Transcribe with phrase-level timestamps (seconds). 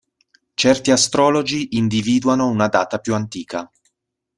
[0.55, 3.69] Certi astrologi individuano una data più antica.